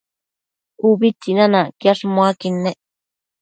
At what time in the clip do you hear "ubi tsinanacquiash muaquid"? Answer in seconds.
0.87-2.53